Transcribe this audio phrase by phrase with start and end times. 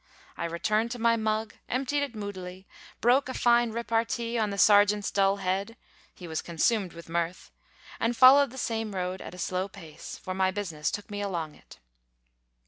[0.35, 2.65] I returned to my mug, emptied it moodily,
[3.01, 5.77] broke a fine repartee on the sergeant's dull head
[6.15, 7.51] (he was consumed with mirth),
[7.99, 11.53] and followed the same road at a slow pace; for my business took me along
[11.53, 11.77] it.